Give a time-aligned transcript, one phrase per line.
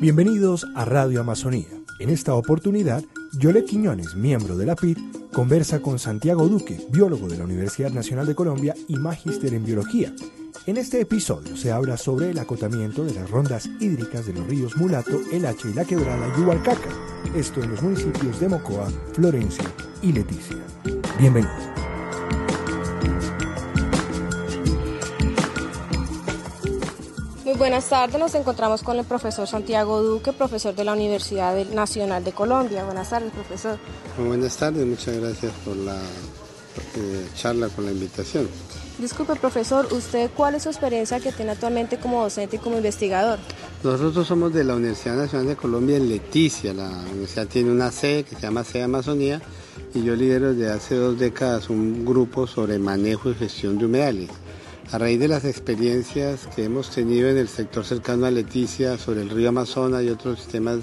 [0.00, 1.66] Bienvenidos a Radio Amazonía.
[1.98, 3.02] En esta oportunidad,
[3.32, 4.96] Yole Quiñones, miembro de la PID,
[5.32, 10.14] conversa con Santiago Duque, biólogo de la Universidad Nacional de Colombia y magíster en biología.
[10.66, 14.76] En este episodio se habla sobre el acotamiento de las rondas hídricas de los ríos
[14.76, 19.64] Mulato, El Hacha y La Quebrada y esto en los municipios de Mocoa, Florencia
[20.00, 20.58] y Leticia.
[21.18, 21.87] Bienvenidos.
[27.58, 32.32] Buenas tardes, nos encontramos con el profesor Santiago Duque, profesor de la Universidad Nacional de
[32.32, 32.84] Colombia.
[32.84, 33.78] Buenas tardes, profesor.
[34.16, 38.48] Muy buenas tardes, muchas gracias por la eh, charla, por la invitación.
[38.98, 43.40] Disculpe, profesor, ¿usted cuál es su experiencia que tiene actualmente como docente y como investigador?
[43.82, 46.72] Nosotros somos de la Universidad Nacional de Colombia en Leticia.
[46.72, 49.42] La universidad tiene una sede que se llama Sede Amazonía
[49.94, 54.30] y yo lidero desde hace dos décadas un grupo sobre manejo y gestión de humedales.
[54.90, 59.20] A raíz de las experiencias que hemos tenido en el sector cercano a Leticia sobre
[59.20, 60.78] el río Amazonas y otros sistemas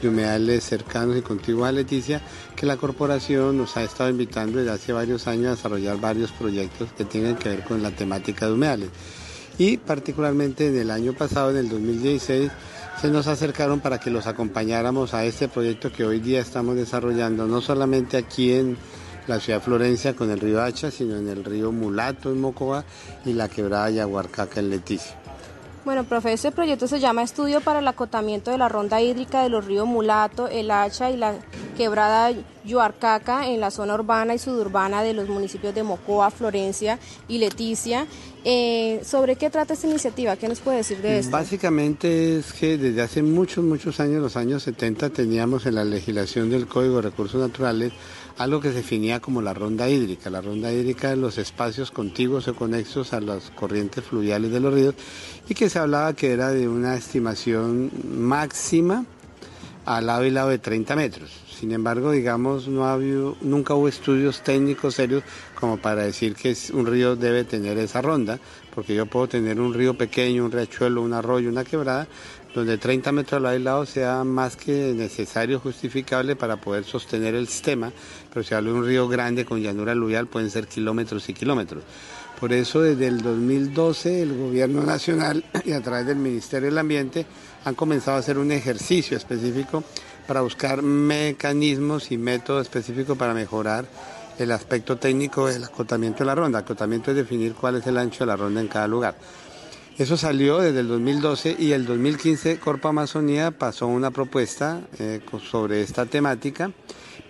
[0.00, 2.22] de humedales cercanos y contiguos a Leticia,
[2.54, 6.92] que la corporación nos ha estado invitando desde hace varios años a desarrollar varios proyectos
[6.92, 8.90] que tengan que ver con la temática de humedales.
[9.58, 12.52] Y particularmente en el año pasado, en el 2016,
[13.00, 17.48] se nos acercaron para que los acompañáramos a este proyecto que hoy día estamos desarrollando,
[17.48, 18.76] no solamente aquí en
[19.30, 22.84] la ciudad de Florencia con el río Hacha, sino en el río Mulato en Mocoa
[23.24, 25.16] y la quebrada Yaguarcaca en Leticia.
[25.84, 29.48] Bueno, profe, este proyecto se llama Estudio para el acotamiento de la ronda hídrica de
[29.48, 31.36] los ríos Mulato, El Hacha y la
[31.80, 32.30] quebrada
[32.62, 38.06] Yuarcaca en la zona urbana y suburbana de los municipios de Mocoa, Florencia y Leticia.
[38.44, 40.36] Eh, ¿Sobre qué trata esta iniciativa?
[40.36, 41.30] ¿Qué nos puede decir de esto?
[41.30, 46.50] Básicamente es que desde hace muchos, muchos años, los años 70, teníamos en la legislación
[46.50, 47.94] del Código de Recursos Naturales
[48.36, 50.28] algo que se definía como la ronda hídrica.
[50.28, 54.74] La ronda hídrica es los espacios contiguos o conexos a las corrientes fluviales de los
[54.74, 54.94] ríos
[55.48, 59.06] y que se hablaba que era de una estimación máxima
[59.86, 61.49] al lado y lado de 30 metros.
[61.60, 65.22] Sin embargo, digamos, no ha habido, nunca hubo estudios técnicos serios
[65.54, 68.40] como para decir que un río debe tener esa ronda,
[68.74, 72.08] porque yo puedo tener un río pequeño, un riachuelo, un arroyo, una quebrada,
[72.54, 77.92] donde 30 metros al lado sea más que necesario, justificable para poder sostener el sistema,
[78.32, 81.84] pero si hablo de un río grande con llanura aluvial pueden ser kilómetros y kilómetros.
[82.40, 87.26] Por eso desde el 2012 el Gobierno Nacional y a través del Ministerio del Ambiente
[87.66, 89.84] han comenzado a hacer un ejercicio específico
[90.30, 93.84] para buscar mecanismos y métodos específicos para mejorar
[94.38, 96.60] el aspecto técnico del acotamiento de la ronda.
[96.60, 99.16] Acotamiento es definir cuál es el ancho de la ronda en cada lugar.
[99.98, 105.20] Eso salió desde el 2012 y el 2015 Corpo Amazonía pasó una propuesta eh,
[105.50, 106.70] sobre esta temática,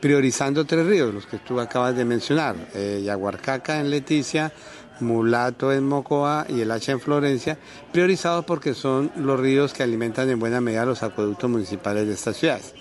[0.03, 4.53] priorizando tres ríos, los que tú acabas de mencionar, eh, Yaguarcaca en Leticia,
[5.00, 7.56] Mulato en Mocoa y el Hacha en Florencia,
[7.94, 12.37] priorizados porque son los ríos que alimentan en buena medida los acueductos municipales de estas
[12.37, 12.75] ciudades.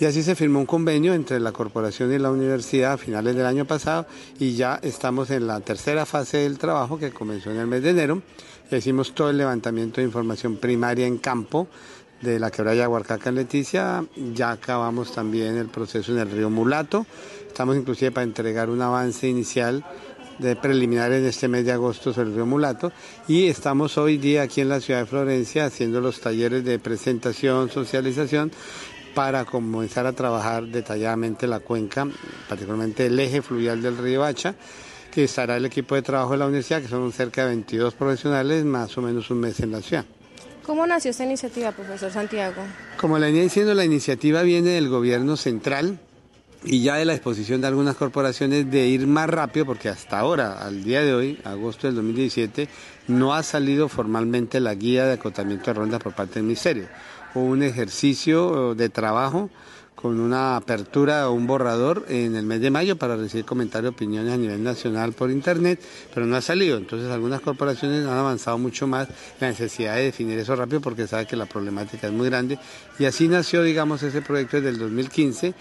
[0.00, 3.46] Y así se firmó un convenio entre la corporación y la universidad a finales del
[3.46, 4.06] año pasado
[4.38, 7.90] y ya estamos en la tercera fase del trabajo que comenzó en el mes de
[7.90, 8.22] enero
[8.76, 11.68] hicimos todo el levantamiento de información primaria en campo
[12.20, 14.04] de la quebrada Huarcaca en Leticia.
[14.34, 17.06] Ya acabamos también el proceso en el río Mulato.
[17.46, 19.84] Estamos inclusive para entregar un avance inicial
[20.38, 22.92] de preliminar en este mes de agosto sobre el río Mulato
[23.26, 27.70] y estamos hoy día aquí en la ciudad de Florencia haciendo los talleres de presentación,
[27.70, 28.52] socialización
[29.14, 32.06] para comenzar a trabajar detalladamente la cuenca,
[32.48, 34.54] particularmente el eje fluvial del río Hacha
[35.10, 38.64] que estará el equipo de trabajo de la universidad, que son cerca de 22 profesionales,
[38.64, 40.04] más o menos un mes en la ciudad.
[40.64, 42.62] ¿Cómo nació esta iniciativa, profesor Santiago?
[43.00, 45.98] Como le venía diciendo, la iniciativa viene del gobierno central
[46.64, 50.64] y ya de la exposición de algunas corporaciones de ir más rápido, porque hasta ahora,
[50.64, 52.68] al día de hoy, agosto del 2017,
[53.08, 56.88] no ha salido formalmente la guía de acotamiento de rondas por parte del Ministerio.
[57.34, 59.50] Hubo un ejercicio de trabajo
[59.94, 64.32] con una apertura o un borrador en el mes de mayo para recibir comentarios opiniones
[64.32, 65.80] a nivel nacional por internet,
[66.14, 66.76] pero no ha salido.
[66.76, 69.08] Entonces algunas corporaciones han avanzado mucho más
[69.40, 72.60] la necesidad de definir eso rápido porque sabe que la problemática es muy grande.
[73.00, 75.54] Y así nació, digamos, ese proyecto desde el 2015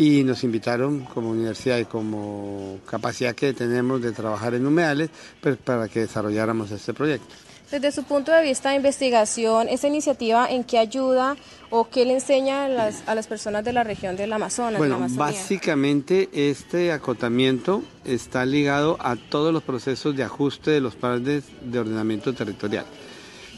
[0.00, 5.10] y nos invitaron como universidad y como capacidad que tenemos de trabajar en humedales
[5.42, 7.34] pues, para que desarrolláramos este proyecto.
[7.70, 11.36] Desde su punto de vista de investigación, ¿esta iniciativa en qué ayuda
[11.68, 14.78] o qué le enseña a las, personas de la región del Amazonas?
[14.78, 21.44] Bueno, básicamente este acotamiento está ligado a todos los procesos de ajuste de los planes
[21.60, 22.86] de ordenamiento territorial.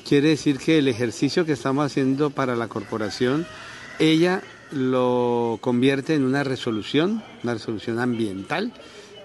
[0.06, 3.46] Quiere decir que el ejercicio que estamos haciendo para la corporación,
[4.00, 4.42] ella
[4.72, 8.72] lo convierte en una resolución, una resolución ambiental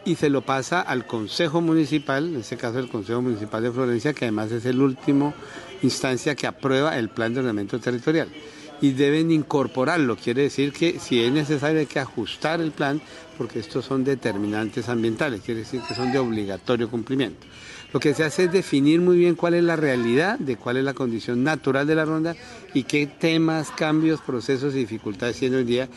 [0.05, 4.13] y se lo pasa al Consejo Municipal, en este caso el Consejo Municipal de Florencia,
[4.13, 5.33] que además es el último
[5.81, 8.29] instancia que aprueba el plan de ordenamiento territorial.
[8.81, 10.15] Y deben incorporarlo.
[10.15, 13.01] Quiere decir que si es necesario hay que ajustar el plan
[13.37, 17.45] porque estos son determinantes ambientales, quiere decir que son de obligatorio cumplimiento.
[17.93, 20.83] Lo que se hace es definir muy bien cuál es la realidad, de cuál es
[20.83, 22.35] la condición natural de la ronda
[22.73, 25.87] y qué temas, cambios, procesos y dificultades tiene hoy día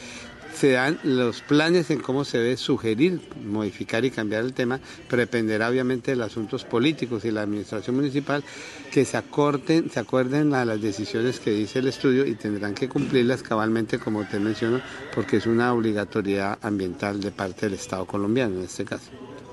[0.54, 5.20] se dan los planes en cómo se debe sugerir, modificar y cambiar el tema, pero
[5.20, 8.44] dependerá obviamente de los asuntos políticos y la administración municipal
[8.92, 12.88] que se acorten, se acuerden a las decisiones que dice el estudio y tendrán que
[12.88, 14.80] cumplirlas cabalmente como te menciono,
[15.14, 19.10] porque es una obligatoriedad ambiental de parte del Estado colombiano en este caso.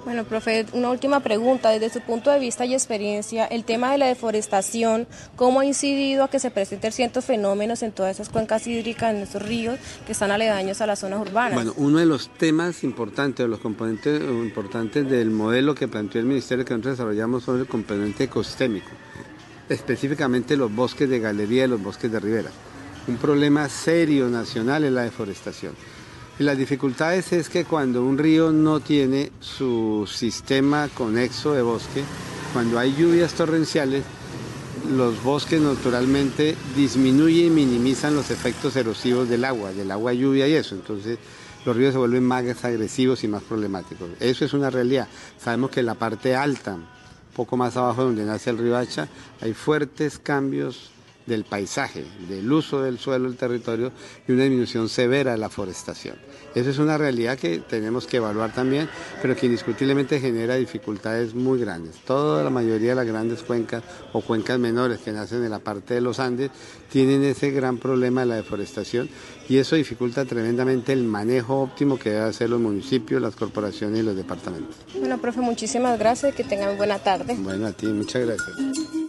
[0.07, 1.69] Bueno, profe, una última pregunta.
[1.69, 5.05] Desde su punto de vista y experiencia, el tema de la deforestación,
[5.35, 9.23] ¿cómo ha incidido a que se presenten ciertos fenómenos en todas esas cuencas hídricas, en
[9.23, 11.55] esos ríos que están aledaños a las zonas urbanas?
[11.55, 16.27] Bueno, uno de los temas importantes, de los componentes importantes del modelo que planteó el
[16.27, 18.87] Ministerio que nosotros desarrollamos son el componente ecosistémico,
[19.67, 22.49] específicamente los bosques de galería y los bosques de ribera.
[23.09, 25.75] Un problema serio nacional es la deforestación.
[26.39, 32.03] Las dificultades es que cuando un río no tiene su sistema conexo de bosque,
[32.53, 34.03] cuando hay lluvias torrenciales,
[34.95, 40.53] los bosques naturalmente disminuyen y minimizan los efectos erosivos del agua, del agua lluvia y
[40.53, 40.75] eso.
[40.75, 41.17] Entonces
[41.65, 44.07] los ríos se vuelven más agresivos y más problemáticos.
[44.19, 45.07] Eso es una realidad.
[45.39, 46.77] Sabemos que en la parte alta,
[47.35, 49.07] poco más abajo de donde nace el río Hacha,
[49.41, 50.91] hay fuertes cambios
[51.27, 53.91] del paisaje, del uso del suelo, del territorio
[54.27, 56.15] y una disminución severa de la forestación.
[56.55, 58.89] Eso es una realidad que tenemos que evaluar también,
[59.21, 61.97] pero que indiscutiblemente genera dificultades muy grandes.
[61.97, 63.83] Toda la mayoría de las grandes cuencas
[64.13, 66.49] o cuencas menores que nacen en la parte de los Andes
[66.89, 69.09] tienen ese gran problema de la deforestación
[69.49, 74.03] y eso dificulta tremendamente el manejo óptimo que deben hacer los municipios, las corporaciones y
[74.03, 74.75] los departamentos.
[74.97, 77.35] Bueno, profe, muchísimas gracias, que tengan buena tarde.
[77.37, 79.06] Bueno, a ti, muchas gracias.